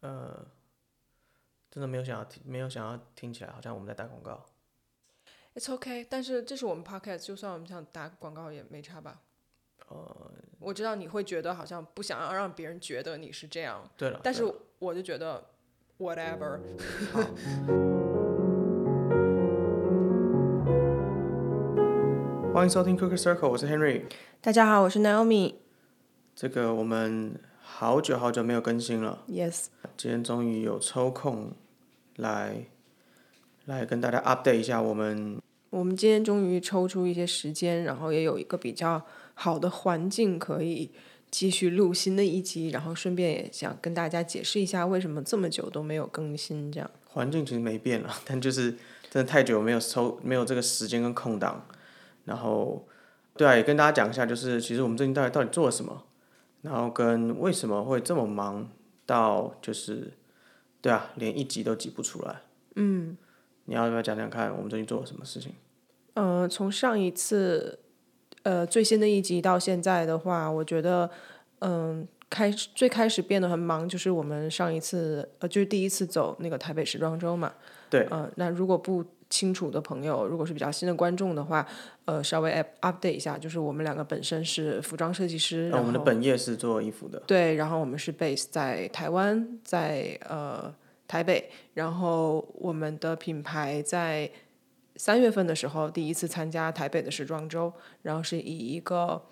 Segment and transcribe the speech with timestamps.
[0.00, 0.46] 呃，
[1.70, 4.46] 真的没有想要听，没有想要听起来好像我们在打广告。
[5.54, 9.20] It's okay，但是这是我们 podcast，就算我们想打广告也没差吧？
[9.88, 14.44] 呃，我知道你会觉得好像不想要让别人觉得你是这样，对了，但是
[14.78, 15.50] 我就觉得
[15.98, 16.60] whatever。
[22.54, 24.04] 欢迎收听 Cooker Circle，我是 Henry。
[24.40, 25.56] 大家好，我是 Naomi。
[26.34, 27.38] 这个我们
[27.72, 29.66] 好久好久没有更新了，Yes，
[29.96, 31.52] 今天终于有抽空
[32.16, 32.66] 来
[33.64, 39.00] 来跟大家 update 一下我们我们今天终于抽出一些时间，然后也有一个比较
[39.34, 40.90] 好的环境可以
[41.30, 46.90] 继续录新的一集，然后顺便也想跟大家解释一下为什么这么久都没有更新，这样。
[47.06, 48.72] 环境其实没变了，但就是
[49.08, 51.64] 真的太久没有抽没有这个时间跟空档，
[52.24, 52.86] 然后
[53.36, 56.04] 对啊，也跟大家讲一下，就是其实我们最近到底到底做了什么，
[56.62, 58.68] 然后跟为什么会这么忙
[59.06, 60.12] 到就是
[60.80, 62.42] 对啊，连一集都挤不出来。
[62.76, 63.16] 嗯，
[63.64, 65.54] 你要不要讲讲看我们最近做了什么事情？
[66.14, 67.78] 呃，从上一次
[68.42, 71.10] 呃最新的一集到现在的话，我觉得
[71.60, 77.52] 嗯、开始最开始变得很忙，就是我们上一次呃就是第一次走那个台北时装周嘛。
[77.88, 78.06] 对。
[78.10, 81.66] 呃，那如果不清楚的朋友，如果是比较新的观众的话，
[82.04, 90.74] 呃，稍微 up update 一下，就是我们两个本身是服装设计师，那、然后我们的本业是做衣服的，对，然后我们是 base 在台湾，在呃
[91.06, 94.28] 台北，然后我们的品牌在
[94.96, 99.22] 三月份的时候第一次参加台北的时装周，然后是以一个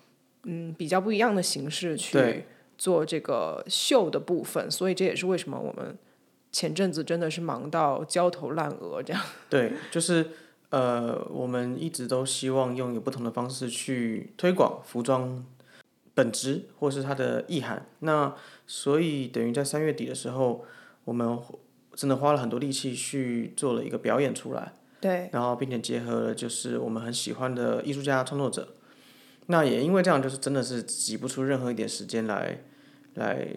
[0.43, 2.45] 嗯比较不一样的形式去
[2.77, 5.97] 做这个秀的部分，所以这也是为什么我们
[6.51, 9.21] 前阵子真的是忙到焦头烂额这样。
[9.49, 10.31] 对，就是
[10.69, 15.45] 呃，我们一直都希望用有不同的方式去推广服装
[16.13, 17.85] 本质或是它的意涵。
[17.99, 18.35] 那
[18.67, 20.65] 所以等于在三月底的时候，
[21.05, 21.39] 我们
[21.95, 28.75] 真的花了很多力气去做了一个表演出来，对，然后并且结合了就是我们很喜欢的艺术家创作者。
[29.47, 32.63] 那也因为这样，就是真的是挤不出任何一点时间来
[33.15, 33.47] 来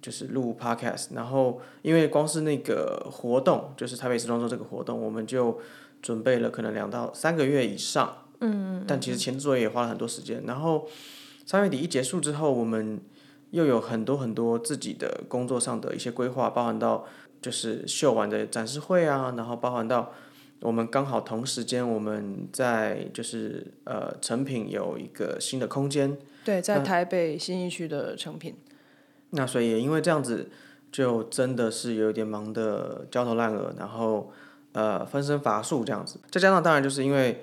[0.00, 5.58] 就是录 podcast，然后因为光是那个活动，就是台北时装周这个活动，我们就
[6.00, 10.42] 准备了可能两到三个月以上，嗯，但其实前置作业也花了很多时间。
[10.46, 10.86] 然后
[11.44, 13.00] 三月底一结束之后，我们
[13.50, 17.06] 又有很多很多自己的工作上的一些规划，包含到
[17.42, 20.12] 就是秀完的展示会啊，然后包含到
[20.60, 26.16] 我们刚好同时间我们在就是呃成品有一个新的空间。
[26.44, 28.54] 对，在台北新一区的成品。
[29.30, 30.48] 那所以也因为这样子，
[30.90, 34.32] 就真的是有点忙得焦头烂额，然后
[34.72, 36.18] 呃分身乏术这样子。
[36.30, 37.42] 再加上当然就是因为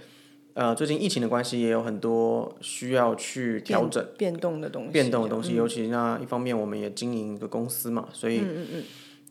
[0.56, 8.42] 呃最近疫情的关系，也有很多需要去调整变动的东西，变动的东西，尤其那一方面我们也经营一个公司嘛，所以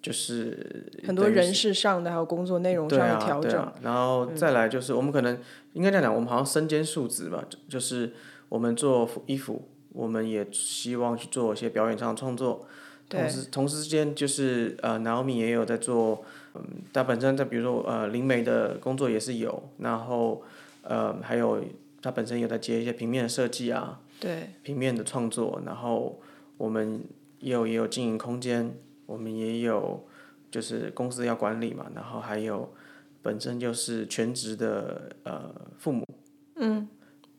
[0.00, 3.50] 就是很多人事上的还有工作内容上的调整。
[3.50, 5.38] 对啊，然后再来就是我们可能
[5.72, 8.12] 应该这样讲，我们好像身兼数职吧，就就是
[8.50, 12.66] 我们做服衣服，我们也希望去做一些表演上的创作，
[13.08, 16.24] 同时同时之间就是呃，Naomi 也有在做，
[16.54, 16.62] 嗯，
[16.92, 20.42] 他本身在比如说呃灵媒的工作也是有，然后
[20.82, 21.64] 呃还有
[22.02, 24.50] 他本身有在接一些平面的设计啊，对。
[24.64, 26.20] 平面的创作，然后
[26.58, 27.00] 我们
[27.38, 28.74] 也有也有经营空间，
[29.06, 30.04] 我们也有
[30.50, 32.74] 就是公司要管理嘛，然后还有
[33.22, 36.04] 本身就是全职的呃父母，
[36.56, 36.88] 嗯，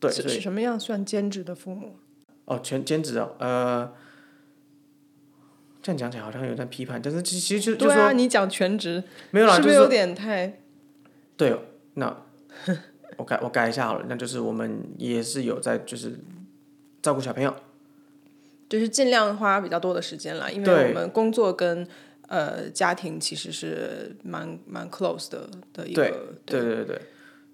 [0.00, 1.98] 对，是什么样算兼职的父母？
[2.46, 3.92] 哦全兼职哦，呃，
[5.82, 10.58] 这样讲起来好像有点批判，但是其其实就对啊，你讲全职，没有啦，是不是有点太？
[11.36, 11.58] 对哦，
[11.94, 12.24] 那
[13.18, 16.18] 我改我改一下好了，那就是我们也是有在就是
[17.02, 17.54] 照顾小朋友。
[18.68, 21.86] 就是尽量花比较多的时间啦，因为我们工作跟
[22.26, 27.02] 呃家庭其实是蛮蛮 close 的的一对个对对对对，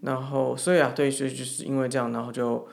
[0.01, 2.67] 然后所以啊，对，所以就是因为这样，然后就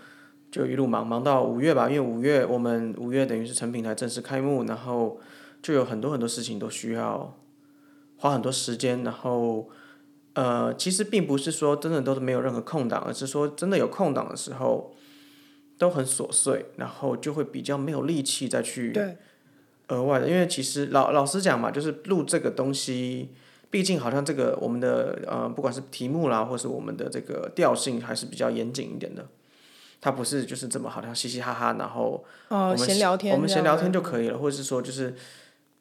[0.51, 5.19] 就一路忙忙到五月吧，因为五月我们五月等于是成品台正式开幕，然后
[5.61, 7.37] 就有很多很多事情都需要
[8.17, 9.69] 花很多时间，然后
[10.33, 14.95] 呃，其实并不是说真的都是没有任何空档，而是说真的有空档的时候
[15.77, 18.91] 都很琐碎，然后就会比较没有力气再去
[19.89, 23.29] 额外的，因为其实老老实讲嘛，就是录这个东西，
[23.69, 29.27] 毕竟好像这个我们的呃，不管是题目啦，或是我们的这个调性，还是比较严谨一点的。
[30.01, 35.13] 它不是就是这么好像嘻嘻哈哈，然后我哦，们闲聊天我们闲聊天就可以了，或者是说就是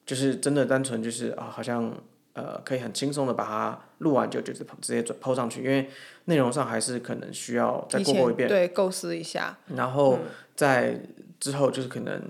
[0.05, 1.93] 就是真的单纯就是啊，好像
[2.33, 5.89] 呃可以很轻松的把它录完就就是直接抛上去，因为
[6.25, 10.19] 内容上还是可能需要再过过一遍，对构思一下，然后
[10.57, 11.01] 在
[11.39, 12.21] 之后就是可能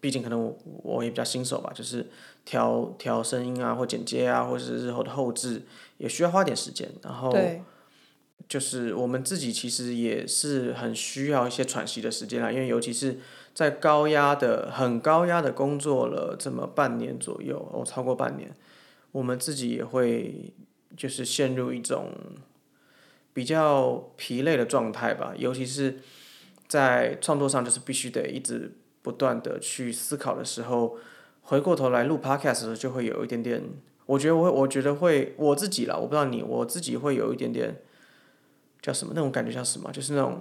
[0.00, 2.06] 毕竟可能我我也比较新手吧，就是
[2.44, 5.62] 调调声音啊，或剪接啊，或者是日后的后置，
[5.96, 6.88] 也需要花点时间。
[7.02, 7.62] 然后对，
[8.46, 13.18] 就是我们自己其实也是很需要一些喘息的时间啦，因为尤其是
[13.52, 18.54] 在高压的、很高压的工作了这么半年左右，哦，超过半年，
[19.12, 20.54] 我们自己也会
[20.96, 22.12] 就是陷入一种
[23.34, 25.98] 比较疲累的状态吧，尤其是
[26.66, 30.96] 在创作上，就是必须得一直不断的去思考的时候，
[31.42, 33.62] 回过头来录 podcast 的时候，就会有一点点，
[34.06, 37.76] 我觉得我会，我觉得会我自己啦，我不知道你，我自己会有一点点。
[38.80, 39.90] 叫什么那种感觉像什么？
[39.92, 40.40] 就是那种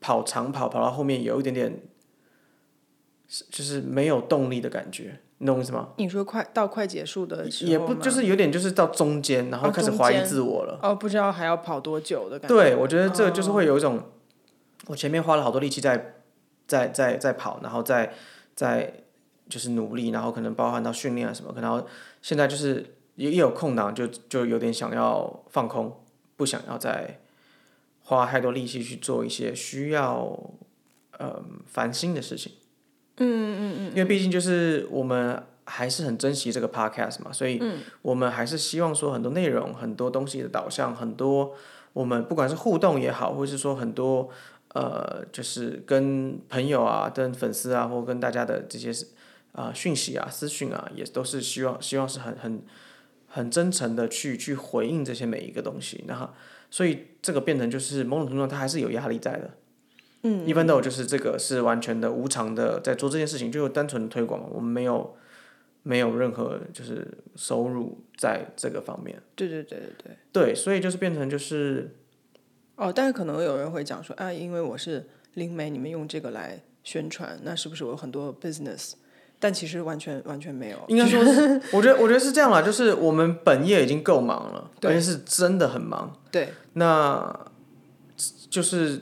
[0.00, 1.80] 跑长跑跑到后面有一点点，
[3.28, 5.90] 是就是没有动力的感觉，你懂我意思吗？
[5.98, 10.78] 你说快到快结束的时候也不就是有点就是到中间，然后哦开始怀疑自我了。
[10.82, 12.54] 哦，不知道还要跑多久的感觉。
[12.54, 14.02] 对，我觉得这就是会有一种，
[14.86, 16.14] 我前面花了好多力气在
[16.66, 18.14] 在在在跑，然后在
[18.54, 19.04] 在
[19.48, 21.84] 就是努力，然后可能包含到训练啊什么，可能
[22.22, 26.02] 现在就是也也有空档，就就有点想要放空，
[26.40, 27.20] 不想要再
[28.04, 30.50] 花太多力气去做一些需要
[31.18, 32.52] 呃烦心的事情。
[33.18, 37.62] 嗯嗯嗯，因为毕竟就是我们还是很珍惜这个 podcast 嘛，所以
[38.00, 41.54] 我们还是希望说很多内容、很多东西的导向、很多
[41.92, 44.30] 我们不管是互动也好，或是说很多
[44.72, 48.90] 呃，就是跟朋友啊、跟粉丝啊，或跟大家的这些
[49.52, 52.62] 啊、讯息啊、私讯啊，也都是希望希望是很很
[53.32, 56.28] 很真诚的去去回应这些每一个东西，然后
[56.68, 59.50] 所以这个变成就是某种程度上它还是有压力在的。
[60.22, 65.16] 嗯，一般都就是这个是完全的无偿的在做这件事情，就是单纯的推广嘛，我们没有
[65.82, 67.06] 没有任何就是
[67.36, 69.22] 收入在这个方面。
[69.34, 70.16] 对对对对对。
[70.32, 71.96] 对，所以就是变成就是
[72.74, 78.94] 哦，但是可能有人会讲说，啊，因为我是灵媒，你们用这个来宣传，那是不是我有很多 business？
[79.40, 80.78] 但其实完全完全没有。
[80.86, 86.14] 应该说是， 我觉得我觉得是这样啦，就是我们本业已经够忙了，而且是真的很忙。
[86.30, 87.46] 对，那
[88.50, 89.00] 就是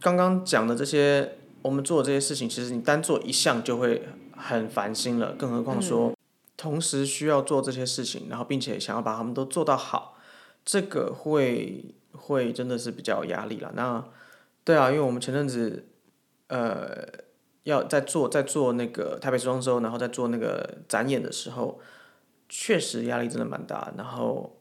[0.00, 6.12] 刚刚讲的这些，我们做的这些事情，其实你单做一项就会很烦心了，更何况说、
[6.56, 10.18] 同时需要做这些事情，然后并且想要把他们都做到好，
[10.64, 13.72] 这个会会真的是比较有压力了。
[13.74, 14.04] 那
[14.64, 15.86] 对啊，因为我们前阵子
[16.48, 17.08] 呃
[17.64, 21.80] 要在做在做那个台北时装周，然后在做那个展演的时候，
[22.48, 24.56] 确实压力真的蛮大，然后。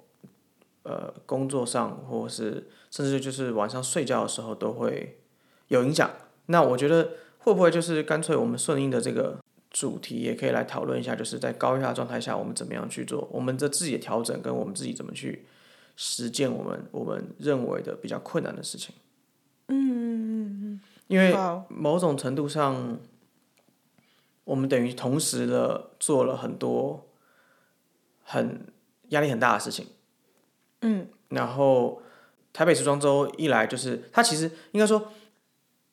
[0.84, 5.20] 呃，工作上或是甚至就是晚上睡觉的时候都会
[5.68, 6.10] 有影响。
[6.48, 9.38] 那我觉得会不会就是干脆我们顺应的这个
[9.70, 15.46] 主题，也可以来讨论一下，就是在高压状态下我们怎么样去做我们的自己的调整，跟我们自己怎么去
[15.96, 18.96] 实践我们我们认为的比较困难的事情。
[21.12, 21.36] 嗯，因为
[21.68, 23.00] 某种程度上，
[24.44, 27.08] 我们等于同时的做了很多
[28.24, 28.66] 很
[29.10, 29.88] 压力很大的事情。
[30.82, 32.02] 嗯，然后
[32.54, 35.12] 台北时装周一来就是，它其实应该说，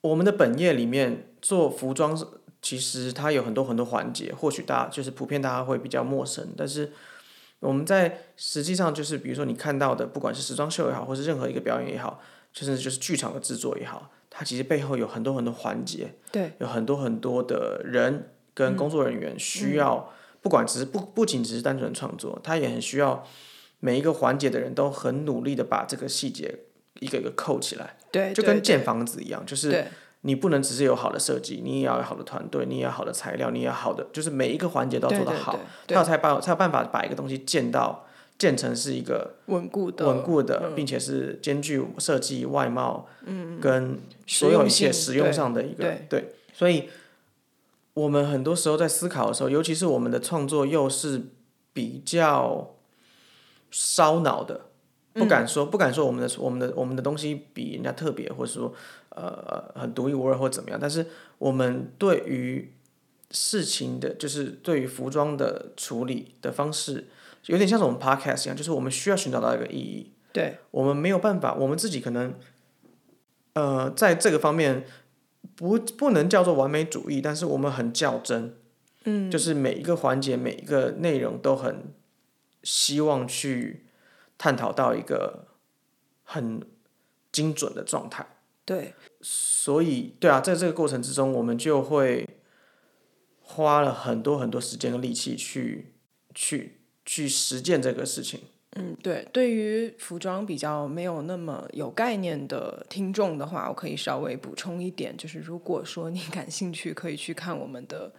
[0.00, 2.16] 我们的本业里面做服装，
[2.62, 6.92] 其实它有很多很多环节，或许大家就是普遍大家会比较陌生，但是
[7.60, 12.20] 我们在实际上就是，比如说你看到的，不管是时装秀也好，或是任何一个表演也好，
[12.52, 23.26] 甚至就是剧场的制作也好，它其实背后有很多很多环节，对，有很多很多的人跟工作人员需要，不管只是不不仅只是单纯创作，他也很需要
[23.80, 26.60] 每一个环节的人都很努力的把这个细节
[27.00, 29.86] 一个一个扣起来，对，就跟建房子一样，就是
[30.20, 38.06] 你不能只是有好的设计，你也要有好的团队，你也要好的材料，你也要好的，就是每一个环节都要做得好，对他有才把才有办法把一个东西建到
[38.38, 46.06] 建成是一个稳固的、稳固的，并且是兼具设计、外貌，嗯，跟所有一切实用上的一个对。
[46.08, 46.88] 对，所以
[47.94, 51.22] 我们很多时候在思考的时候，尤其是我们的创作又是
[51.72, 52.76] 比较
[53.72, 54.66] 烧脑的，
[55.14, 58.72] 不敢说、不敢说我们的我们的我们的东西比人家特别，或者说
[59.10, 61.04] 呃很独一无二或怎么样，但是
[61.38, 62.72] 我们对于
[63.32, 67.08] 事情的，就是对于服装的处理的方式，
[67.46, 70.12] 有点像是我们 podcast 一样，就是我们需要寻找到一个意义。
[70.32, 72.34] 对我们没有办法，我们自己可能，
[73.54, 74.84] 呃，在这个方面
[75.56, 78.54] 不不能叫做完美主义，但是我们很较真，
[79.04, 81.94] 嗯，就是每一个环节、每一个内容都很
[82.62, 83.86] 希望去
[84.36, 85.48] 探讨到一个
[86.24, 86.62] 很
[87.32, 88.26] 精准的状态。
[88.64, 88.92] 对
[89.22, 92.28] 所以，对啊，在这个过程之中，我们就会
[93.40, 95.94] 花了很多很多时间跟力气去
[96.34, 96.77] 去
[97.08, 98.38] 去实践这个事情。
[98.72, 108.12] 嗯，对，对于服装比较没有那么有概念的听众的话，我可以稍微补充一点，就是如果说你感兴趣，可以去看我们的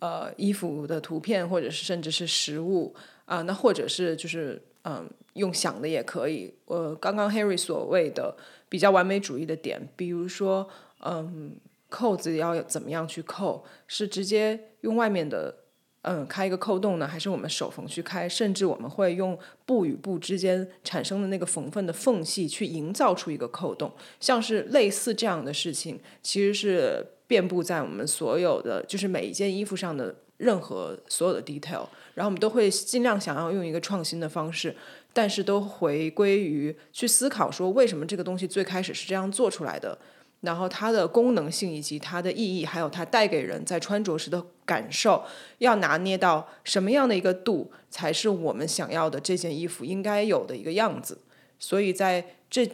[0.00, 6.52] 呃衣服的图片，或者是甚至是实物啊、那或者是就是嗯用想的也可以。
[6.66, 8.36] 呃，刚刚 Harry 所谓的
[8.68, 10.68] 比较完美主义的点，比如说
[11.00, 11.56] 嗯
[11.88, 15.62] 扣子要怎么样去扣，是直接用外面的。
[16.08, 18.28] 嗯，开一个扣洞呢，还是我们手缝去开？
[18.28, 31.88] 甚至我们会用布与布之间产生的那个缝份的缝隙去营造出一个扣洞，像是类似这样的事情，其实是遍布在我们所有的，就是每一件衣服上的任何所有的 detail。
[32.14, 34.76] 然后我们都会尽量想要用一个创新的方式，
[35.12, 39.98] 但是都回归于去思考说，为什么这个东西最开始是这样做出来的。
[40.40, 45.24] 然后它的功能性以及它的意义，还有它带给人在穿着时的感受，
[45.58, 51.18] 要拿捏到什么样的一个度，才是我们想要的这件衣服应该有的一个样子。
[51.58, 52.70] 所以在这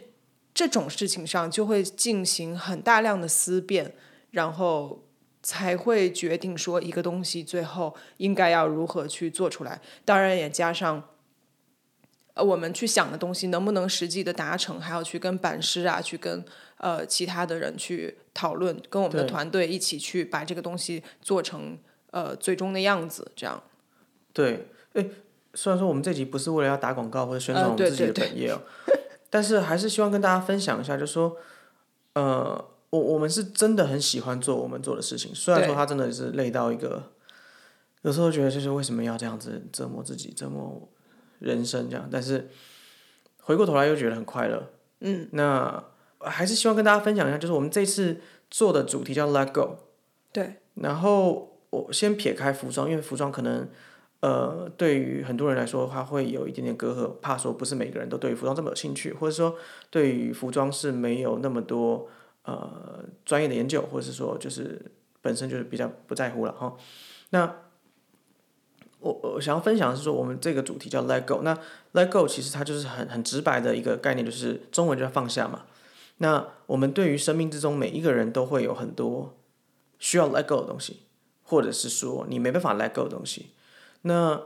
[0.53, 3.93] 这种事情上，就会进行很大量的思辨，
[4.31, 5.03] 然后
[5.41, 9.81] 才会决定说一个东西最后应该要如何去做出来。
[10.05, 11.03] 当然也加上。
[12.35, 16.43] 呃，我们去想的东西能不能实际的达成，还要去跟版师啊，去跟
[16.83, 21.79] 呃其他的人去讨论，跟我们的团队一起去把这个东西做成
[22.11, 23.63] 呃最终的样子，这样。
[24.33, 25.07] 对，哎，
[25.53, 28.61] 虽然说我们这集不是为了要打广告或者宣传我们自己的本业哦，
[29.29, 31.37] 但是还是希望跟大家分享一下，就是说，
[32.15, 37.13] 呃，我我们是真的很喜欢做我们做的事情，虽然说对它真的是累到一个，
[38.01, 40.89] 有时候觉得就是为什么要这样子折磨自己，折磨
[41.39, 42.49] 人生这样，但是
[43.39, 44.69] 回过头来又觉得很快乐。
[44.99, 45.83] 嗯，那
[46.25, 49.77] 还是希望跟大家分享一下，就是我们这次做的主题叫 Let Go。
[50.31, 53.67] 对，然后我先撇开服装，因为服装可能
[54.21, 59.55] 呃对于很多人来说，它会有一点点隔阂，怕说不是每个人都对于服装这么有兴趣，或者说
[59.89, 62.07] 对于服装是没有那么多
[62.45, 64.81] 呃专业的研究，或者是说就是
[65.21, 66.75] 本身就是比较不在乎了哈。
[67.29, 67.55] 那
[68.99, 71.41] 我我想要分享的是说，我们这个主题叫 Let Go。
[71.43, 71.57] 那
[71.93, 75.65] Let Go 其实它就是很很直白的一个概念，就是中文就叫放下嘛。
[76.23, 79.35] 那我们对于生命之中每一个人都会有很多
[79.99, 81.01] 需要 Let Go 的东西，
[81.43, 83.51] 或者是说你没办法 Let Go 的东西。
[84.03, 84.43] 那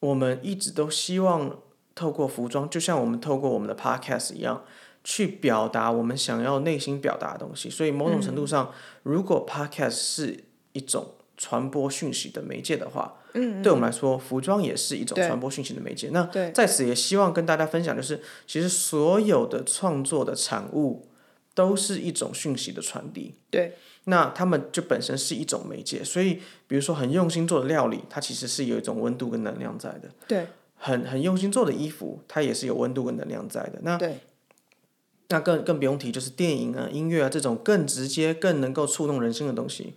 [0.00, 1.58] 我们一直都希望
[1.94, 4.64] 透过服装，就像我们透过我们的 Podcast 一样，
[5.04, 7.68] 去表达我们想要内心表达的东西。
[7.68, 16.10] 所以某种程度上，如果 Podcast 是一种传播讯息的媒介的话，嗯，对我们来说，服装也是一种传播讯息的媒介。
[16.10, 21.08] 那在此也希望跟大家分享，就是其实所有的创作的产物
[21.54, 23.34] 都是一种讯息的传递。
[23.50, 23.74] 对，
[24.04, 30.10] 那他们就本身是一种媒介，所以比如说很用心做的料理，它其实是有一种温度跟能量在的。
[30.28, 33.80] 对，很很用心做的衣服，它也是有温度跟能量在的。
[33.82, 34.18] 那对，
[35.28, 39.94] 那更更不用提，就是电影啊、音乐啊这种更直接、更能够触动人心的东西。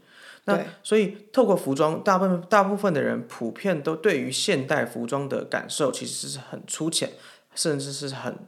[0.48, 7.12] 那对所以透过服装，大部分大部分的人普遍都对于现代服装的感受其实是很粗浅，
[7.54, 8.40] 甚至是很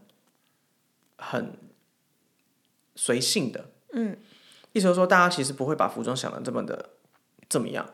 [1.18, 1.54] 很
[2.96, 3.66] 随性的。
[3.92, 4.18] 嗯，
[4.72, 6.90] 意思就是说，大家其实不会把服装想的这么的
[7.48, 7.86] 这么样。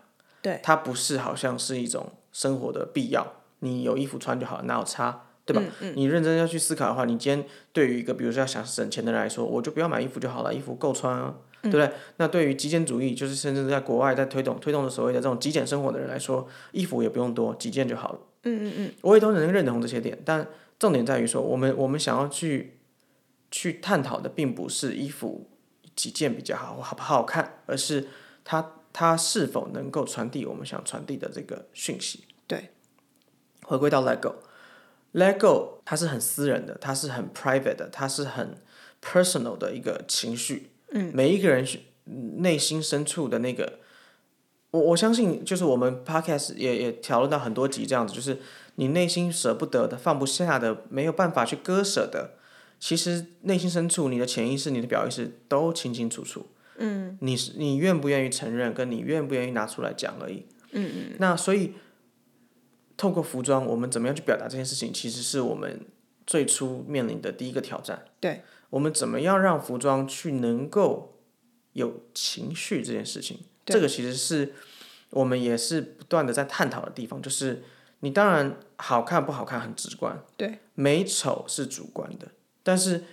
[0.42, 5.24] 对，它不是好像是一种生活的必要，你有衣服穿就好，哪有差？
[5.46, 5.62] 对吧？
[5.94, 11.36] 你认真要去思考的话，你今天对于一个比如说要想省钱的人来说，我就不要买衣服就好了，衣服够穿啊，
[11.70, 11.92] 对不对？
[12.18, 18.20] 那对于极简主义，就是甚至在国外在推动推动的所谓的这种极简生活的人来说，衣服也不用多，几件就好了。
[18.44, 22.78] 嗯嗯嗯，我也都能认同这些点，但重点在于说，我们我们想要去
[23.50, 25.50] 去探讨的，并不是衣服
[25.96, 28.08] 几件比较好，好不好看，而是
[28.44, 32.26] 它它是否能够传递我们想传递的这个讯息。
[32.46, 32.70] 对，
[33.64, 38.58] 回归到 Let Go，Let Go 它是很私人的，它是很 private 的，它是很
[39.02, 40.70] personal 的一个情绪。
[40.96, 41.78] 嗯，每一个人是
[42.38, 43.80] 内心深处的那个，
[44.72, 48.40] 我我相信，就是我们 podcast 也也讨论到很多集这样子，就是
[48.76, 52.32] 你内心舍不得的、放不下的、没有办法去割舍的，
[52.80, 56.48] 其实内心深处你的潜意识、你的表意识都清清楚楚。
[56.78, 60.46] 嗯，你是你愿不愿意承认，跟你愿不愿意拿出来讲而已。
[60.72, 61.16] 嗯嗯。
[61.20, 61.74] 那所以。
[62.98, 65.82] 透过服装，我们怎么样去表达这件事情，其实是我们
[66.26, 68.06] 最初面临的第一个挑战。
[68.22, 68.42] 对，
[68.76, 71.18] 我们怎么样让服装去能够
[71.72, 74.54] 有情绪这件事情，这个其实是
[75.12, 77.22] 我们也是不断的在探讨的地方。
[77.22, 77.64] 就是
[78.02, 82.28] 你当然好看不好看很直观，对，美丑是主观的，
[82.64, 83.06] 但是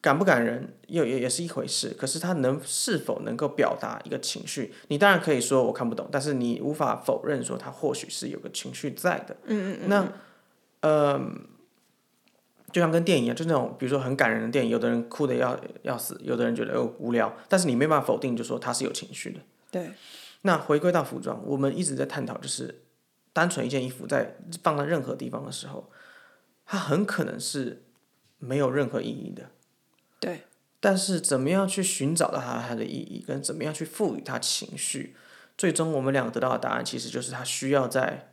[0.00, 1.90] 感不感人又也也是一回事。
[1.90, 9.36] 可是它能是否能够表达一个情绪，你当然可以说我看不懂，但是你无法否认说它或许是有个情绪在的。
[9.44, 10.12] 嗯嗯嗯那
[10.80, 11.46] 嗯，
[12.74, 19.38] 就像跟电影一样，就那种比如说很感人的电影，有的人哭的要要死，有的人觉得哦无聊，但是你没办法否定，就说他是有情绪的。
[19.70, 19.92] 对，
[20.42, 22.82] 那回归到服装，我们一直在探讨，就是
[23.32, 25.88] 单纯一件衣服在放在任何地方的时候，
[26.66, 27.84] 它很可能是
[28.38, 29.50] 没有任何意义的。
[30.18, 30.42] 对，
[30.80, 35.14] 但是怎么样去寻找到它它的意义，跟怎么样去赋予它情绪，
[35.56, 38.32] 最终我们两个得到的答案，其实就是它需要在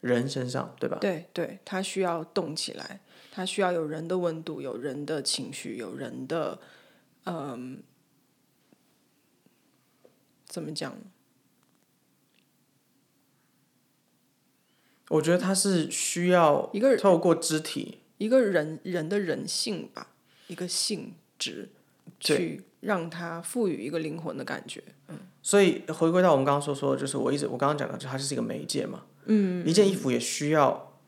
[0.00, 0.98] 人身上，对吧？
[1.00, 3.00] 对对，它需要动起来，
[3.38, 6.58] 它需要有人的温度，有人的情绪，有人的，
[7.24, 7.80] 嗯，
[10.44, 10.96] 怎么讲？
[15.10, 20.08] 我觉得它是需要一个透过肢体，一个人人的人性吧，
[20.48, 21.68] 一个性质，
[22.18, 24.82] 去让它赋予一个灵魂的感觉。
[25.06, 29.04] 嗯所以回归到我们刚刚所说的，就是我一直我刚刚讲的，就它就是一个媒介嘛。
[29.26, 30.98] 嗯，一件衣服也需要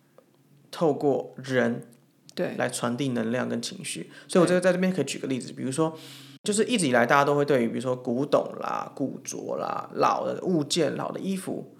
[0.70, 1.88] 透过人
[2.34, 2.54] 对。
[2.56, 4.10] 来传递能量跟情绪。
[4.28, 5.96] 所以我这个在这边可以举个例子，比如说，
[6.42, 11.74] 就是一直以来大家都会对于比如说古董啦、古着啦、老的物件、老的衣服，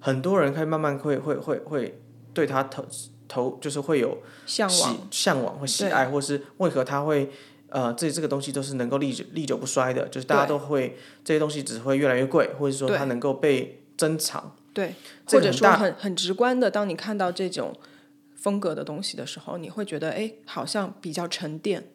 [0.00, 2.00] 很多人开始慢慢会会会会
[2.32, 2.84] 对它投
[3.26, 7.30] 投，就是会有向往，向往或喜爱，或是为何它会
[7.70, 14.54] 呃这这个东西都是能够历久历久不衰的，就是大家都会这些东西只会越来越贵，或者说它能够被珍藏。
[14.72, 17.74] 对，或者说很很直观的，当你看到这种
[18.46, 21.88] 风格的东西的时候，你会觉得哎，好像比较沉淀。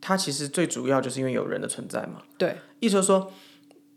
[0.00, 2.22] 它其实最主要就是因为有人的存在嘛。
[2.36, 3.32] 对意思就是说，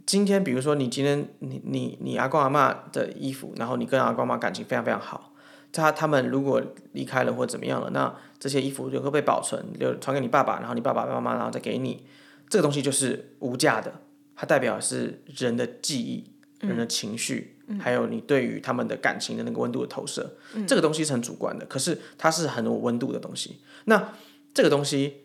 [0.05, 5.33] 今天比如说你今天你你你阿公阿妈的衣服，然后你跟阿公阿妈感情非常非常好，
[5.71, 6.61] 他他们如果
[6.91, 12.05] 离开了或怎么样了，那这些衣服就会被保存，留传给你爸爸，然后你爸爸妈妈然后再给你，
[12.47, 13.91] 这个东西就是无价的，
[14.35, 16.29] 它代表的是人的记忆、
[16.61, 20.37] 人的情绪，还有你对于他们的感情的那个温度的投射，
[20.67, 23.57] 这个东西是很主观的，可是它是很有温度的东西。
[23.85, 24.13] 那
[24.53, 25.17] 这个东西，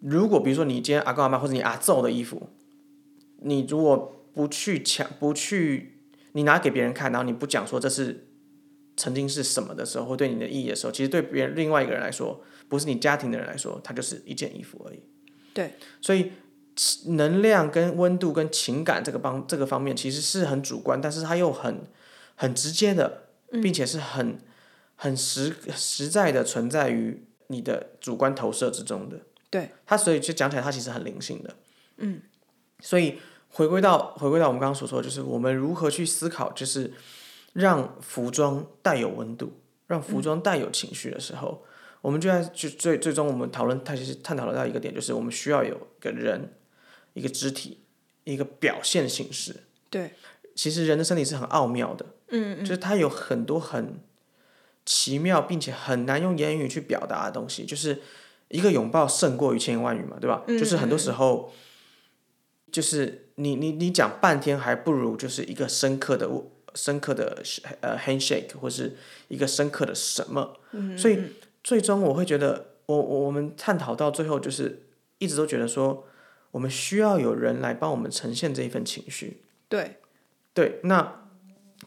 [0.00, 2.48] 如果比如说你今天阿公阿妈或者你阿揍的衣服，
[3.42, 6.00] 你如果不去抢，不去
[6.32, 8.28] 你拿给别人看，然后你不讲说这是
[8.96, 15.00] 曾经是什么的时候，或对你的意义的时候，其实对别人另外一个人来说，不是你家庭的人来说，它就是一件衣服而已。
[15.52, 16.30] 对，所以
[17.06, 21.82] 能量跟温度跟情感这个方这个方面其实是很主观，但是它又很
[22.36, 23.24] 很直接的，
[23.62, 24.38] 并且是很
[24.96, 29.20] 很实实在的存在于你的主观投射之中的。
[29.50, 31.54] 对，它所以就讲起来，它其实很灵性的。
[31.96, 32.22] 嗯，
[32.80, 36.92] 所以回归到回归到我们刚刚所说，就是我们如何去思考，就是
[37.52, 41.64] 让服装带有温度，让服装带有情绪的时候，
[42.00, 46.52] 我们就在就最最终我们讨论，它其实探讨了到一个点，就是我们需要有一个人，
[47.14, 47.78] 一个肢体，
[48.24, 49.64] 一个表现形式。
[49.88, 50.14] 对，
[50.54, 54.00] 其实人的身体是很奥妙的，嗯嗯就是它有很多很
[54.86, 57.64] 奇妙，并且很难用言语去表达的东西。
[57.64, 58.00] 就是
[58.48, 60.44] 一个拥抱胜过于千言万语嘛，对吧？
[60.46, 61.52] 就是很多时候，
[62.72, 66.28] 就是你你你讲半天，还不如就是一个深刻的
[66.74, 67.42] 深刻的
[67.80, 68.96] 呃 handshake，或是
[69.28, 70.56] 一个深刻的什么。
[70.96, 71.18] 所以
[71.62, 74.86] 最终我会觉得，我我我们探讨到最后，就是
[75.18, 76.06] 一直都觉得说，
[76.52, 79.42] 我们需要有人来帮我们呈现这一份情绪。
[79.68, 79.96] 对，
[80.52, 81.28] 对，那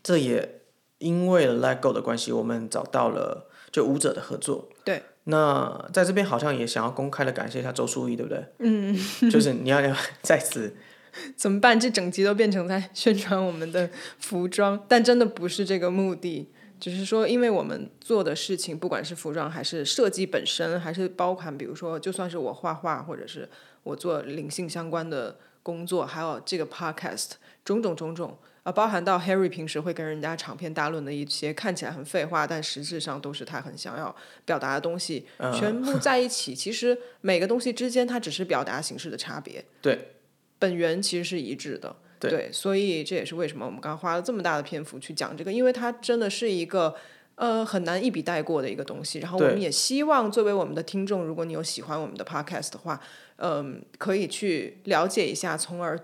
[0.02, 0.62] 这也
[1.00, 4.70] 因为 Let Go 的关系，我们找到了就舞者的合作。
[4.86, 8.46] 对，那在这边好像也想要公开的感谢一下周淑怡，对不对？
[8.60, 8.98] 嗯，
[9.30, 10.76] 就是你要要在此，
[11.36, 11.80] 怎么办？
[11.80, 16.50] 这整集都变成在宣传我们的服装，但真的不是这个目的。
[16.80, 23.48] 只是说，因为我们做的事情，不管是服装还是设计本身，还是包含，比如说，就算是我画画，或者是
[23.84, 27.32] 我做灵性相关的工作，还有这个 podcast，
[27.64, 34.16] 种种种种啊，包含到 Harry 平时会跟人家长篇大论的一些看起来很废话，但实质上都是他很想要
[34.46, 36.56] 表达的东西，全部 在一起。
[36.56, 39.64] 其实每个东西之间，它只是表达形式的差别。
[39.82, 40.16] 对，
[40.58, 41.96] 本源其实是一致的。
[42.20, 46.96] 对所以这也是为什么我们刚刚花了这么大的篇幅去讲这个，因为它真的是一个
[47.36, 49.20] 呃很难一笔带过的一个东西。
[49.20, 52.98] 然后我们也希望作为我们的听众，如果你有喜欢我们的 podcast 的话，
[53.38, 56.00] 嗯、可以去了解一下，从而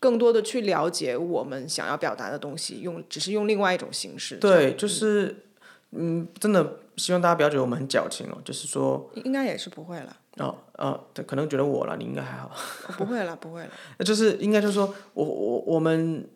[0.00, 4.36] 更多的去了解我们想要表达的东西，用只是用另外一种形式。
[4.36, 5.44] 对，就是
[5.92, 12.50] 嗯，真的希望大家不要觉得我们很矫情哦，就是说，应该也是不会了，哦哦，对可能觉得我了，你应该还好。
[12.98, 13.70] 不会了，不会了。
[13.98, 16.28] 那 就是应该就是说我我我们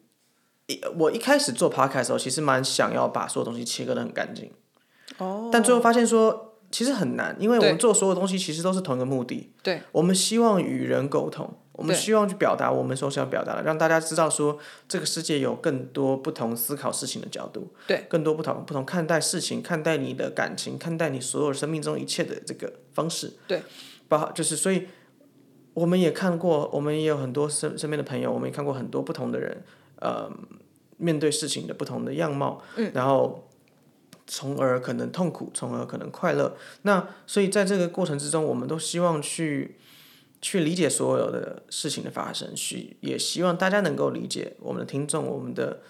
[0.66, 4.50] 一我一开始做 podcast 的时候，其实蛮想要把所有东西切割的很干净，
[5.18, 23.62] 哦，但最后发现说其实很难，因为我们做所有东西其实都是同一个目的，对，我们希望与人沟通，我们希望去表达我们所想表达的，让大家知道说这个世界有更多不同思考事情的角度，对，更多不同不同看待事情、看待你的感情、看待你所有生命中一切的这个方式，对，
[24.06, 24.86] 包括就是所以
[25.72, 29.64] 我们也看过，我们也有很多身身边的朋友，我们也看过很多不同的人，
[30.00, 30.30] 呃，
[30.98, 33.45] 面对事情的不同的样貌，嗯，然后
[34.26, 39.76] 从而可能痛苦，从而可能快乐，那所以在这个过程之中，我们都希望去。
[40.42, 45.80] 去理解所有的事情的发生，去也希望大家能够理解我们的听众，我们的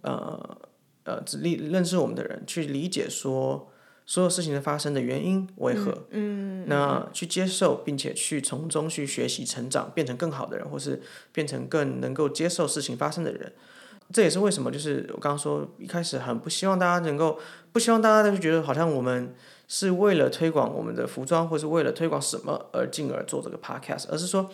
[0.00, 0.58] 呃
[1.04, 3.70] 呃，理认识我们的人，去理解说
[4.06, 13.52] 所有事情的发生的原因为何，嗯，那去接受，并且去从中去学习成长，变成更好的人，或是变成更能够接受事情发生的人。
[14.12, 17.38] 这也是为什么，就是我刚刚说一开始很不希望大家能够，
[17.72, 19.34] 不希望大家都觉得好像我们。
[19.72, 24.50] 是为了推广我们的服装，或是为了推广什么而进而做这个 podcast，而是说，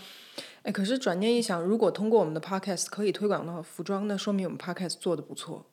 [0.62, 5.64] 哎，可是转念一想，如果通过我们的 podcast 可以推广到服装，那说明我们 podcast 做的不错。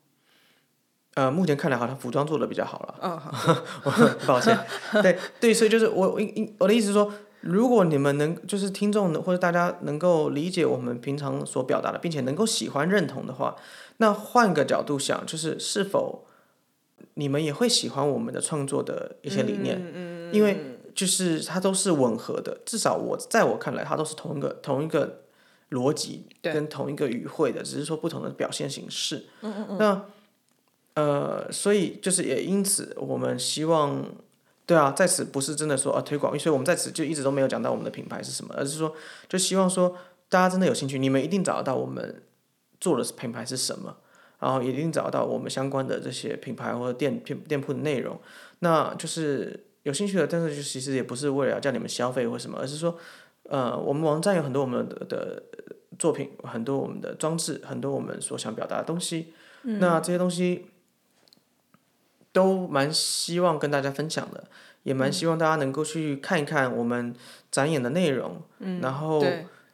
[1.16, 2.96] 呃，目前看来好像服装做的比较好了。
[3.02, 3.92] 嗯，好，
[4.26, 4.58] 抱歉。
[5.02, 6.22] 对对，所以就是我我
[6.60, 13.56] 我的意思是说，如果你们能就是听众或者大家能够理解我们平常所表达的，并且能够喜欢认同的话，
[13.98, 16.26] 那换个角度想，就是是否。
[17.16, 25.22] 你们也会喜欢我们的创作的一些理念，嗯嗯因为就是它都是吻合的，至少我在我看来，它都是同一个同一个
[25.72, 29.26] 逻辑跟同一个语汇的，只是说不同的表现形式。
[29.42, 30.06] 嗯嗯那
[30.96, 34.04] 呃，所以就是也因此，我们希望，
[34.66, 38.94] 对啊，在此不是真的说啊推广，所以我们在此就一直都没有讲到我们的品牌是什么，而是说
[39.28, 39.96] 就希望说
[40.30, 42.24] 大家真的有兴趣，你们一定找得到我们
[42.80, 43.98] 做的品牌是什么。
[44.40, 48.20] 然后也一定找到我们相关的这些品牌或者店店店铺的内容，
[48.60, 52.98] 那就是有兴趣的，但是就其实也不是为了要叫你们消费或什么，而是说，
[53.44, 55.44] 呃，我们网站有很多我们的的
[55.98, 60.66] 作品，很多我们的装置，很多我们所想表达的东西，那这些东西
[62.34, 64.44] 都蛮希望跟大家分享的，
[64.84, 67.16] 也蛮希望大家能够去看一看我们
[67.50, 68.42] 展演的内容，
[68.82, 69.24] 然后。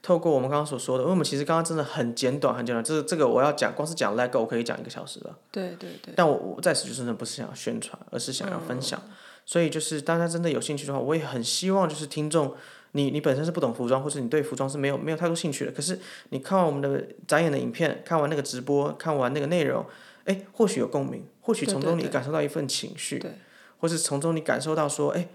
[0.02, 2.82] 透过我们刚刚所说的，因为我们其实刚刚真的很简短，很简短。
[2.82, 5.38] 这这个我要讲，光是讲 LEGO 我可以讲一个小时了。
[5.52, 6.14] 对对对。
[6.16, 9.00] 但我我在此就真的不是想要宣传，而是想要分享。
[9.46, 12.56] 所以就是大家真的有兴趣的话，我也很希望就是听众，
[12.94, 19.86] 你你本身是不懂服装，或者你对服装是没有没有太多兴趣的，可是你看完我们的展演的影片，看完那个直播，看完那个内容，
[20.24, 23.32] 哎，或许有共鸣，或许从中你感受到一份情绪，对
[23.80, 25.28] 或是从中你感受到说，哎。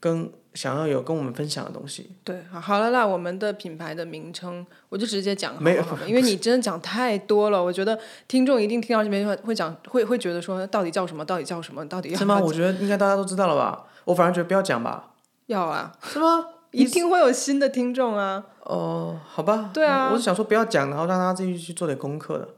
[0.00, 2.10] 跟想要有跟我们分享的东西。
[2.22, 11.24] 对，好，好了，那我们的品牌的名称，我就直接讲好了，因为你真的讲太多了，我觉得听众一定听到这边会会讲，会会觉得说，到底叫什么？
[11.24, 11.88] 到底叫什么？
[11.88, 12.18] 到底要？
[12.18, 12.38] 是吗？
[12.38, 13.86] 我觉得应该大家都知道了吧？
[14.04, 15.14] 我反而觉得不要讲吧。
[15.46, 15.96] 要啊？
[16.02, 16.48] 是吗？
[16.70, 18.44] 一定会有新的听众啊。
[18.64, 19.70] 哦，好吧。
[19.72, 20.10] 对啊。
[20.12, 22.48] 我是想说不要讲，然后让大家自己去做点功课的。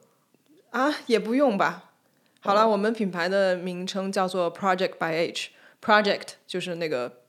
[0.71, 1.86] 啊，也不用吧。
[2.47, 7.23] 好了，我们品牌的名称叫做 Project by H，Project 就是那个。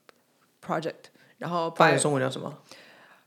[0.60, 1.06] project，
[1.38, 2.62] 然后翻译中文叫什么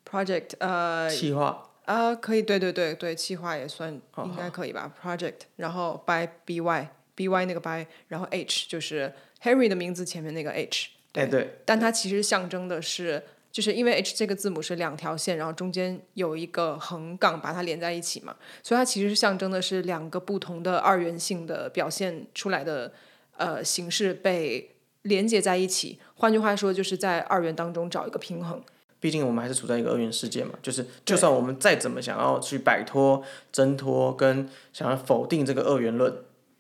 [0.07, 9.11] ？project，呃，企划啊，可以，对对对对，企划也算应该可以吧？project，然后 by by，by 那个 by，然后 h 就是
[9.42, 22.92] Harry 的名字前面那个 h，对对，但它其实象征的是，就是因为 h 这个字母是两条线，然后中间有一个横杠把它连在一起嘛，所以它其实象征的是两个不同的二元性的表现出来的
[23.36, 24.70] 呃形式被。
[25.04, 28.62] 连接在一起，换句话说，就是在二元当中找一个平衡。
[29.00, 36.14] 毕竟我们还是处在一个二元世界嘛，就是就算我们再怎么想要去摆脱、挣脱，跟想要否定这个二元论，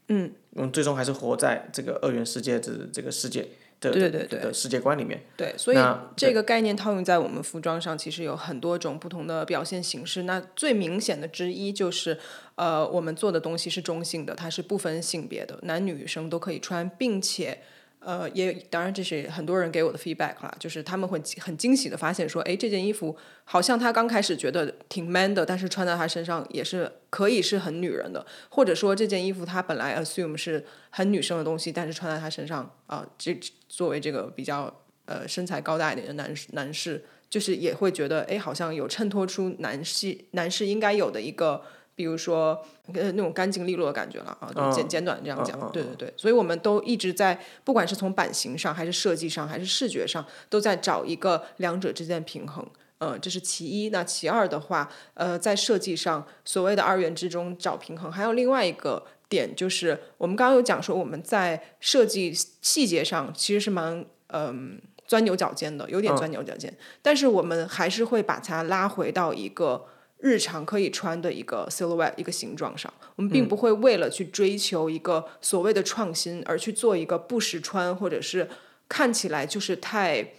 [0.08, 3.46] 嗯，我们最终还是活在这个二元世界的这个世界
[3.80, 5.22] 的对对对的世界观里面。
[5.36, 5.78] 对，所以
[6.16, 10.24] 这个概念套用在我们服装上，其实有很多种不同的表现形式。
[10.24, 12.18] 那最明显的之一就是，
[12.56, 17.62] 呃，我们做的东西是中性的，它是不分性别的，男女生都可以穿，并且。
[18.00, 41.62] 呃，也当然这是很多人给我的 feedback 啦，就是他们会很惊喜的发现说，哎，这件衣服好像他刚开始觉得挺 man 的，但是穿在他身上也是可以是很女人的，或者说这件衣服他本来 assume 是很女生的东西，但是穿在他身上啊，这作为这个比较呃身材高大一点的男士男士，就是也会觉得，哎，好像有衬托出男士男士应该有的一个。
[41.94, 42.62] 比如说，
[42.94, 52.66] 呃，那种干净利落的感觉了啊，就简简短这样讲，对对对，所以我们都一直在，不管是从版型上，还是设计上，还是视觉上，都在找一个两者之间的平衡。
[53.02, 53.88] 嗯，这是其一。
[53.88, 66.76] 那其二的话，呃，在设计上，所谓的二元之中找平衡，还有另外一个点，就是我们刚刚有讲说，我们在设计细节上其实是蛮嗯钻牛角尖的，有点钻牛角尖。
[67.00, 69.86] 但是我们还是会把它拉回到一个
[70.20, 72.92] 日常可以穿的一个 silhouette 一个形状上。
[73.16, 78.48] 我们并不会为了去追求一个所谓的创新而去做一个不实穿，或者是
[78.88, 80.32] 看起来就是太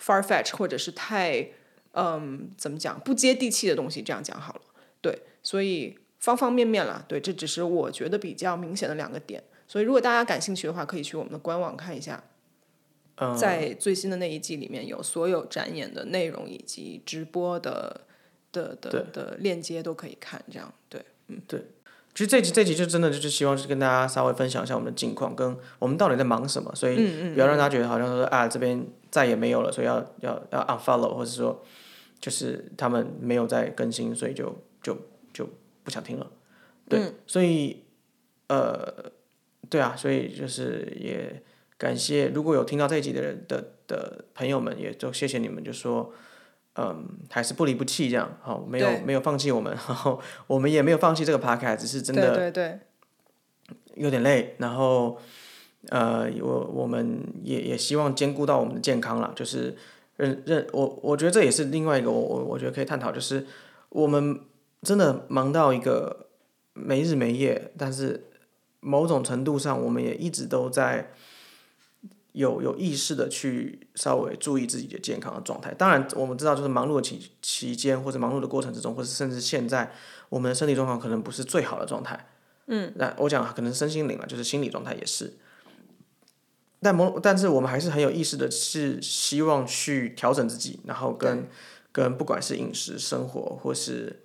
[0.00, 1.48] far fetch，或者是太
[1.92, 4.02] 嗯怎么讲不接地气的东西。
[4.02, 4.60] 这样讲好了，
[5.00, 9.42] 对，所以方方面面啦，对，这只是我觉得比较明显的两个点。
[9.66, 12.22] 所以如果大家感兴趣的话，可以去我们的官网看一下。
[13.38, 18.00] 在最新的那一季里面有所有展演的内容以及直播的
[18.54, 21.60] 的的的链接都可以看，这样对，嗯对。
[22.14, 26.94] 其实这集这集就真的就是希望是跟大家稍微分享一下我们的近况，跟我们到底在忙什么，所以
[27.34, 31.64] 不要让大家觉得好像说啊这边再也没有了，所以要要要 unfollow，或者说
[32.20, 34.96] 就是他们没有在更新，所以就就
[35.32, 35.48] 就
[35.82, 36.30] 不想听了。
[36.88, 37.82] 对，所以
[38.46, 39.10] 呃，
[39.68, 41.42] 对啊，所以就是也。
[41.76, 46.14] 感谢，如果有听到这一集的人的的朋友们，也就谢谢你们，就说，
[46.76, 52.78] 嗯，还是不离不弃这样，好，没有没有放弃我们， 然后我们也没有放弃这个 podcast，只是真的对对
[53.94, 55.16] 有点累，然后
[55.90, 59.76] 呃，我我们也也希望兼顾到我们的健康了，就是
[60.16, 63.46] 认认我我觉得这也是另外一个我我我觉得可以探讨，就是
[63.90, 64.40] 我们
[64.82, 66.26] 真的忙到一个
[66.72, 68.24] 没日没夜，但是
[68.80, 71.12] 某种程度上，我们也一直都在。
[72.34, 75.72] 有有意识的去稍微注意自己的健康的状态。
[75.72, 79.92] 当然，我们知道，就是忙碌的期期间，或者忙碌的过程之中，或者甚至现在，
[80.30, 82.26] 我们的身体状况可能不是最好的状态。
[82.66, 82.92] 嗯。
[82.96, 85.34] 那我讲可能身心灵嘛，就是心理状态也是。
[86.80, 91.46] 但某，但是我们还是很有意识的，是希望去调整自己，然后跟
[91.92, 94.24] 跟不管是饮食、生活，或是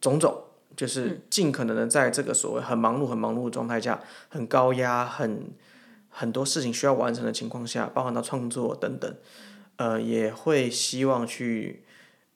[0.00, 0.42] 种种，
[0.76, 5.52] 就是尽可能的在这个所谓很忙碌、很忙碌的状态下，很高压、很。
[6.18, 9.14] 很多事情需要完成的情况下，包含到创作等等，
[9.76, 11.84] 呃，也会希望去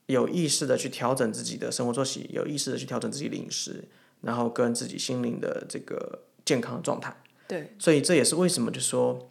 [0.04, 3.88] 有意识的去调整自己的生活作息，有意识的去调整自己的饮食，
[4.20, 7.22] 然后跟自己心灵的这个健康状态。
[7.48, 7.74] 对。
[7.78, 9.26] 所以这也是为什么，就说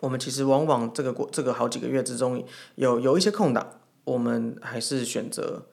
[0.00, 2.42] 我们其实往往这个过这个好几个月之中，
[2.76, 5.66] 有有一些空档，我们还是选择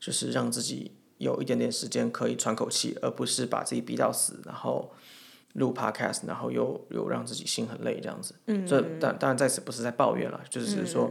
[0.00, 4.94] 就是让自己有一点点时间可以喘口气，而不是把自己逼到死，然后。
[5.56, 8.34] 录 podcast，然后又又让自己心很累这样子，
[8.66, 11.10] 这但当然在此不是在抱怨了，就是说，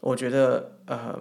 [0.00, 1.18] 我觉得呃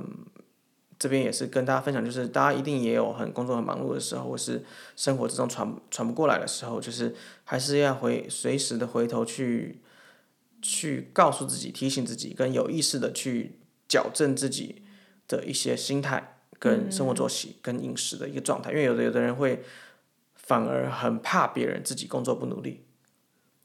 [0.98, 4.62] 这边也是跟大家分享，就是大家一定也有很工作很忙碌的时候，或是
[4.98, 9.80] 生活之中喘喘不过来的时候，就是还是要回随时的回头去
[10.62, 14.84] 去告诉自己，提醒自己，跟有意识的去矫正自己
[15.30, 19.63] 的一些心态、跟生活作息、跟饮食的一个状态，因为有的有的人会。
[20.50, 22.84] 反而很怕别人自己工作不努力，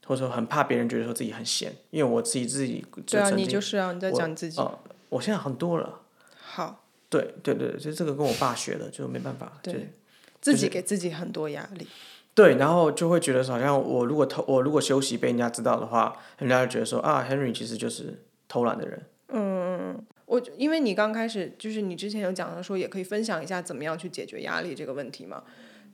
[0.05, 4.61] 或者说很怕别人觉得说自己很闲，因为我自己自己对啊，你就是啊，你在讲你自己。
[4.61, 4.77] 哦，
[5.09, 6.01] 我现在很多了。
[6.37, 6.85] 好。
[7.09, 9.53] 对对对，其实这个跟我爸学的，就没办法。
[9.63, 9.93] 对。
[10.39, 11.87] 自己给自己很多压力。
[12.35, 19.05] 对，然后就会觉得好像我如果偷，我如果休息被人家知道的话，人家就觉得说啊，Henry 其实就是偷懒的人。
[19.29, 25.43] 嗯，我因为你刚开始就是你之前有讲的说，也可以分享一下怎么样去解决压力这个问题嘛。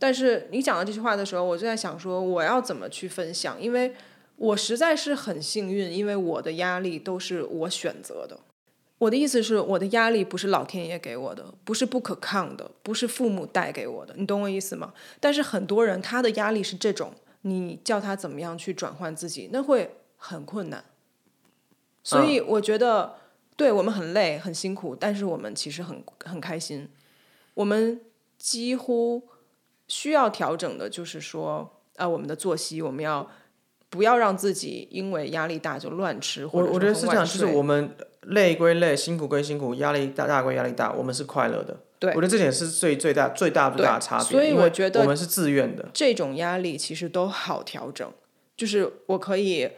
[0.02, 3.62] 但是你讲到这句话的时候，我就在想说，我要怎么去分享？
[3.62, 3.94] 因为
[4.36, 8.40] 我实在是很幸运，因为我的压力都是我选择的。
[8.98, 14.16] 我的意思是，我的压力不是老天爷给我的，不是不可抗的，不是父母带给我的。
[14.18, 14.92] 你懂我意思吗？
[15.20, 20.84] 但是很多人他的压力是这种，你叫他怎么样去转换自己，那会很困难。
[22.04, 23.18] 所以我觉得，
[23.56, 26.90] 对我们很累、很辛苦，但是我们其实很很开心。
[27.54, 28.02] 我们
[28.40, 29.30] 几乎。
[29.92, 33.30] 需要调整的就是说，啊，我们的作息，我们要
[33.90, 36.46] 不要让自己因为压力大就乱吃？
[36.46, 41.78] 我我觉得是这样，就是我们累归累，辛苦归辛苦，压力大大归压力大，我们是快乐的。
[42.00, 44.28] 对，我觉得这点是最最大最大最大的差别。
[44.28, 45.86] 所以我觉得我们是自愿的。
[45.94, 48.10] 这种压力其实都好调整，
[48.56, 49.70] 就是我可以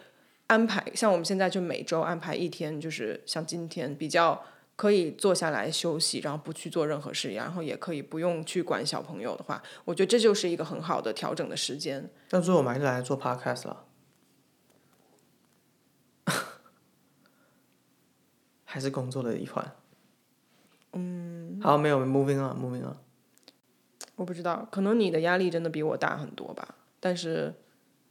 [0.46, 4.44] 安排，像我们现在就每周安排一天，就是像今天比较。
[4.76, 12.10] 可以坐下来休息，然后不去做任何事，然后也可以不用去管小朋友的话，我觉得这就是一个很好的调整的时间。
[12.28, 13.86] 但最后我们还是来做 podcast 了，
[18.64, 19.76] 还是工作的一环。
[20.94, 21.62] 嗯。
[21.62, 22.98] 好，没有，moving on，moving on。
[24.16, 27.54] 我不知道，可能你的压力真的比我大很多吧，但是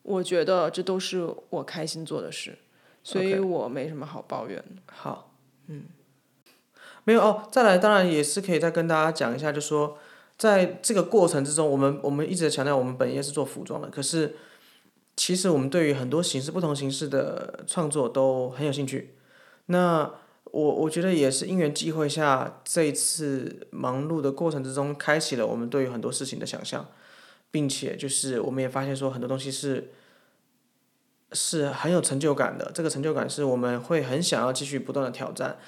[0.02, 2.56] 我觉得这都是我开心做的事，
[3.02, 4.82] 所以我没什么好抱怨的。
[4.86, 5.34] 好，
[5.66, 5.86] 嗯。
[7.04, 9.98] 没有哦，再来，当然也是可以再跟大家讲一下，就说
[10.36, 14.36] 在这个过程之中，我们我们一直强调，我们本业是做服装的，可是
[15.16, 19.14] 其实我们对于很多形式、不同形式的创作都很有兴趣。
[19.66, 20.10] 那
[20.44, 26.86] 我我觉得也是因缘际会下，这一次忙碌的过程之中，开启了我们对于很多事情的想象，
[27.50, 29.92] 并且就是我们也发现说很多东西是
[31.32, 32.70] 是很有成就感的。
[32.74, 35.58] 这个成就感是我们会很想要继续不断的挑战，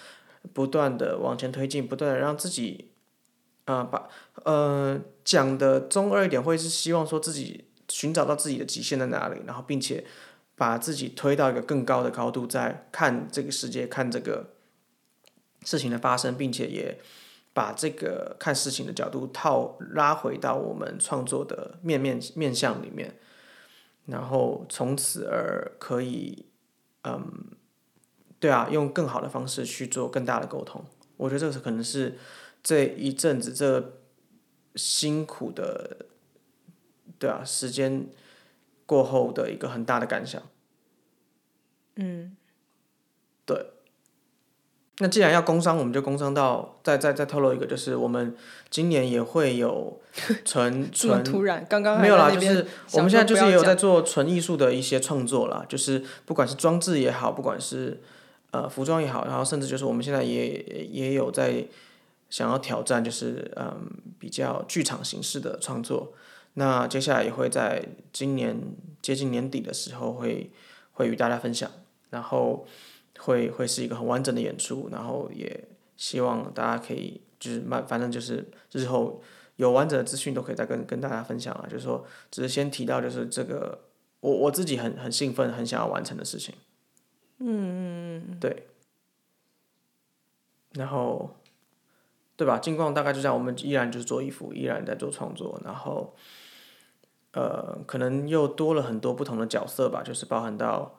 [0.53, 2.91] 不断的往前推进，不断的让自己
[3.65, 4.09] 啊、把
[4.45, 10.05] 呃讲的中二一点，会是希望说自己寻找到自己的极限在哪里，然后并且
[10.55, 14.51] 把自己推到一个更高的高度，在看这个世界，看这个
[15.65, 17.01] 事情的发生，并且也
[17.55, 23.17] 把这个看事情的角度套拉回到我们创作的面面面向里面，
[24.07, 26.47] 然后从此而可以，
[27.05, 27.57] 嗯，
[28.41, 30.85] 对啊，用更好的方式去做更大的沟通。
[31.17, 32.19] 我觉得这个可能是
[32.63, 33.93] 这一阵子这
[34.75, 36.07] 辛苦的，
[37.19, 38.07] 对啊，时间
[38.87, 40.43] 过后的一个很大的感想。
[41.97, 42.37] 嗯，
[43.47, 43.71] 对。
[44.99, 48.37] 那既然要工商，我们就工商到再再再透露一个，就是我们
[48.71, 50.01] 今年也会有
[50.45, 58.01] 纯纯突然，刚刚没有啦，就是我想们现在就是也有在做纯艺术的一些创作啦，就是不管是装置也好，不管是
[58.55, 61.67] 呃服装也好，然后甚至就是我们现在也也有在
[62.31, 66.13] 想要挑战，就是嗯比较剧场形式的创作。
[66.55, 68.57] 那接下来也会在今年
[69.03, 70.53] 接近年底的时候会
[70.93, 71.69] 会与大家分享，
[72.11, 72.65] 然后
[73.19, 79.21] 会会是一个很完整的演出，然后也希望大家可以就是慢，反正就是日后
[79.57, 81.67] 有完整的资讯都可以再跟跟大家分享啊。
[81.69, 83.81] 就是说，只是先提到就是这个
[84.21, 86.55] 我我自己很很兴奋，很想要完成的事情。
[87.41, 88.04] 嗯嗯
[88.41, 88.67] 对。
[90.73, 91.37] 然后，
[92.37, 92.59] 对吧？
[92.59, 96.15] 近况大概就这样，我们依然就是做衣服，依然在做创作，然后，
[97.33, 100.99] 呃，可能又多了很多不同的角色吧，就是包含到。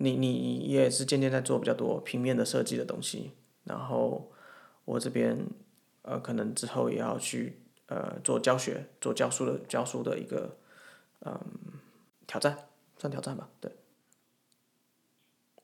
[0.00, 3.32] 你你也是渐渐在做比较多平面的设计的东西，
[3.64, 4.30] 然后
[4.84, 5.44] 我这边
[6.02, 10.56] 呃可能之后也要去呃做教学、做教书的教书的一个
[11.22, 11.40] 嗯
[12.28, 13.72] 挑战，算挑战吧，对。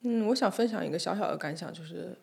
[0.06, 2.14] 嗯，我想分享一个小小的感想，就是，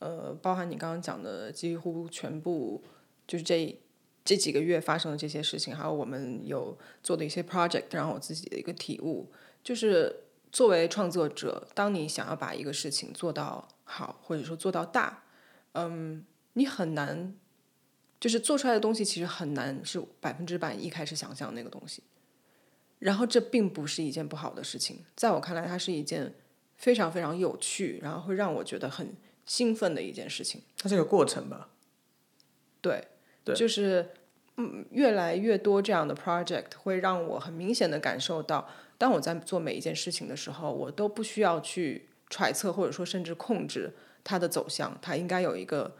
[0.00, 2.82] 呃，包含你刚刚讲的几乎全部，
[3.24, 3.80] 就是这
[4.24, 9.30] 这几个月发生的这些事情，还有我们有做的一些 project，然后我自己的一个体悟，
[9.62, 15.22] 就是作为创作者，当你想要把一个事情做到好，或者说做到大，
[15.74, 17.32] 嗯，你很难，
[18.18, 22.02] 就是做出来的东西其实很难是百分之百一开始想象那个东西，
[22.98, 26.34] 然后这并不是一件不好的事情，在我看来，它是一件。
[26.80, 29.12] 非常非常有趣，然后会让我觉得很
[29.44, 30.62] 兴奋的一件事情。
[30.78, 31.68] 它是一个过程吧？
[32.80, 33.06] 对，
[33.44, 34.08] 对就是
[34.56, 38.66] 嗯，越来越多这样的 project 会让我很明显的感受到，
[38.96, 43.92] 当我在做每一件事情的时候，我都不需要去揣测或者说甚至控制
[44.24, 45.94] 它的走向，它应该有一个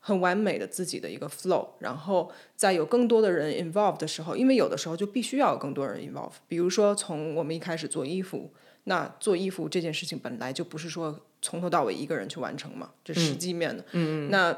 [0.00, 1.68] 很完美的自己的一个 flow。
[1.78, 6.32] 然后在有更多的人 involve 的时候，因为有的时候就必须要有更多人 involve。
[6.48, 8.52] 比如说从我们一开始做衣服。
[8.84, 13.82] 那做衣服这件事情本来就不是说从头到尾一个人去完成嘛，这实际面的。
[13.92, 14.30] 嗯嗯。
[14.30, 14.54] 那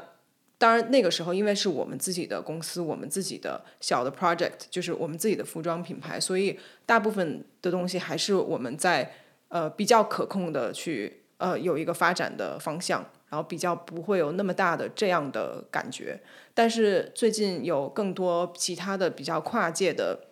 [0.57, 9.13] 当然那个时候，因为是我们自己的公司，我们自己的小的 project，就是我们自己的服装品牌，所以大部分的东西还是我们在
[9.47, 16.19] 呃比较可控的去呃有一个发展的方向，然后比较不会有那么大的这样的感觉。
[16.53, 20.25] 但是最近有更多其他的比较跨界的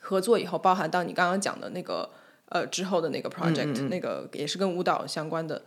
[0.00, 2.10] 合作以后，包含到你刚刚讲的那个。
[2.52, 5.62] 呃，之后的那个 project，、那个也是跟舞蹈相关的，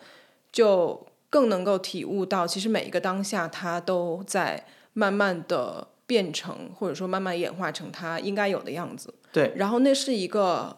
[0.51, 9.13] 就更能够体悟到，其实每一个当下，它都在慢慢的变成，或者说慢慢演化成它应该有的样子。
[9.31, 9.51] 对。
[9.55, 10.77] 然后那是一个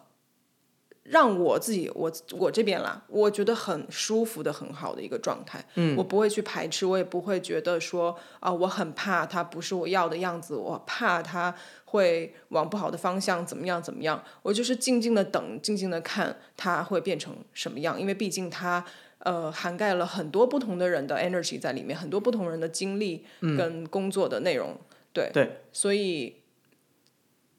[1.09, 5.63] 让我自己，我我这边啦，我觉得很舒服的、很好的一个状态。
[5.75, 5.95] 嗯。
[5.97, 11.55] 我不会去排斥，我也不会觉得说啊、我很怕它不是我要的样子，我怕它。
[11.89, 13.81] 会往不好的方向怎么样？
[13.81, 14.21] 怎么样？
[14.41, 17.97] 我就是静静的等，静静的看它会变成什么样。
[17.97, 18.83] 因为毕竟它
[19.19, 24.75] 呃涵盖了很多不同的人的 energy 在里面，很多不同人的经历跟工作的内容。
[25.13, 26.35] 对对，所以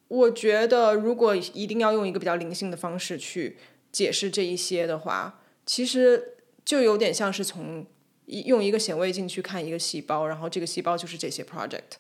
[0.09, 3.59] 我觉得如果一定要用一个比较灵性的方式去
[3.93, 7.87] 解释这一些的话，其实就有点像是从
[8.27, 11.99] 用一个显微镜去看一个细胞，然后这个细胞就是这些 project。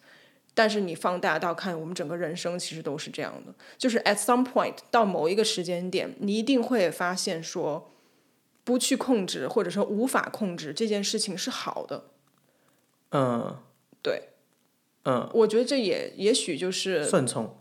[0.54, 7.92] 但是你放大到看，我们整个人生其实都是这样的，就是 at some point 到某一个时间点，你一定会发现说，
[8.64, 12.10] 不去控制或者说无法控制这件事情是好的。
[13.12, 13.58] 嗯，
[14.02, 14.30] 对，
[15.04, 17.56] 嗯，我觉得这也也许就是顺从。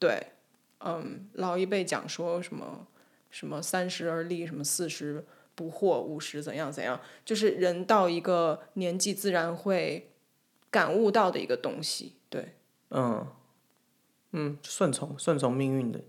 [0.00, 0.32] 对，
[0.80, 2.88] 嗯，老一辈讲说什么
[3.30, 5.24] 什么三十而立，什么四十
[5.54, 10.10] 不惑，五十怎样怎样，就是人到一个年纪自然会
[10.70, 12.14] 感悟到的一个东西。
[12.30, 12.54] 对，
[12.88, 13.26] 嗯，
[14.32, 16.00] 嗯，顺从顺从命运的，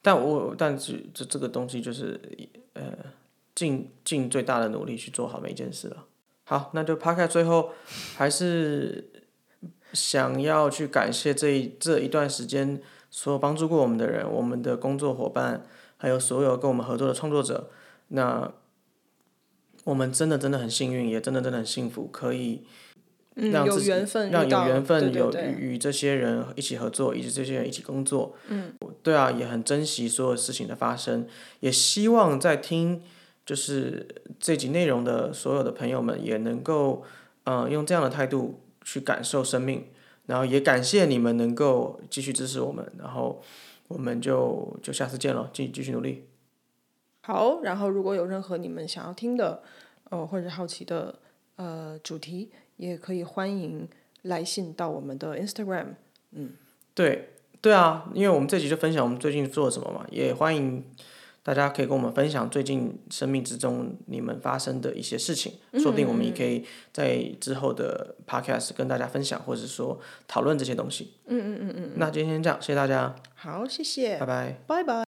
[0.00, 2.18] 但我但是这这个东西就是
[2.72, 2.96] 呃，
[3.54, 6.06] 尽尽最大的努力去做好每一件事了。
[6.44, 7.72] 好，那就趴开最后
[8.16, 9.26] 还是
[9.92, 12.80] 想要去感谢这一这一段时间
[13.12, 15.64] 所有帮助过我们的人，我们的工作伙伴，
[15.98, 17.68] 还有所有跟我们合作的创作者。
[18.08, 18.50] 那
[19.84, 22.64] 我们真的真的很幸运，也真的真的很幸福，可以
[23.34, 28.34] 嗯，让自己有缘分让有缘分有与与这些人一起合作，以及这些人一起工作。
[28.48, 31.26] 嗯，对啊，也很珍惜所有事情的发生，
[31.60, 33.02] 也希望在听
[33.44, 34.08] 就是
[34.40, 37.04] 这集内容的所有的朋友们也能够，
[37.44, 39.88] 呃，用这样的态度去感受生命，
[40.26, 43.42] 然后也感谢你们能够继续支持我们，然后
[43.88, 46.24] 我们就就下次见了，继继续努力。
[47.22, 49.62] 好，然后如果有任何你们想要听的，
[50.10, 51.14] 呃，或者好奇的
[51.56, 53.88] 呃主题，也可以欢迎
[54.22, 55.86] 来信到我们的 Instagram。
[56.32, 56.52] 嗯
[56.94, 60.84] 对对啊，因为我们这集就分享我们最近做了什么嘛，也欢迎
[61.42, 71.14] 大家可以跟我们分享最近生命之中你们发生的一些事情，说不定我们也可以在之后的 podcast 跟大家分享，或者说讨论这些东西。
[71.26, 71.90] 嗯嗯嗯嗯。
[71.96, 74.56] 那今天先这样，谢谢大家，好，谢谢，拜拜。
[74.66, 75.11] 拜拜。